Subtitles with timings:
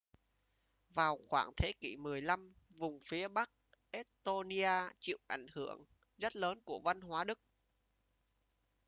[0.93, 3.49] vào khoảng thế kỷ 15 vùng phía bắc
[3.91, 5.83] estonia chịu ảnh hưởng
[6.17, 7.39] rất lớn của văn hóa đức